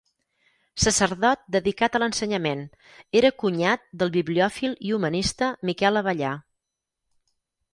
Sacerdot 0.83 1.41
dedicat 1.55 1.97
a 1.97 2.01
l'ensenyament, 2.03 2.63
era 3.21 3.31
cunyat 3.43 3.85
del 4.03 4.13
bibliòfil 4.17 4.75
i 4.89 4.95
humanista 4.97 5.51
Miquel 5.71 6.03
Abellar. 6.03 6.33